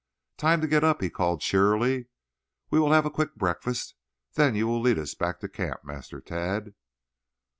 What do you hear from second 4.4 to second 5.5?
you will lead us back to